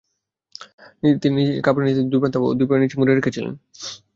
তিনি 1.23 1.41
কাপড়ের 1.65 1.87
দুই 2.11 2.19
প্রান্ত 2.21 2.35
মাথা 2.35 2.49
ও 2.49 2.57
দুই 2.57 2.67
পায়ের 2.67 2.81
নিচে 2.83 2.97
মুড়ে 2.99 3.13
রেখেছিলেন। 3.13 3.53